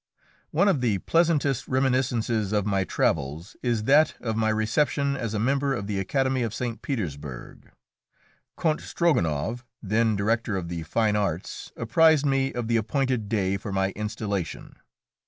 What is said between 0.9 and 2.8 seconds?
pleasantest reminiscences of